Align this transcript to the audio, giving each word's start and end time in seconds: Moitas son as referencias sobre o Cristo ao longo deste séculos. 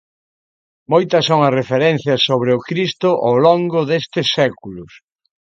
Moitas 0.91 1.23
son 1.29 1.39
as 1.47 1.55
referencias 1.59 2.19
sobre 2.29 2.49
o 2.57 2.63
Cristo 2.69 3.09
ao 3.27 3.35
longo 3.45 3.79
deste 3.89 4.21
séculos. 4.35 4.91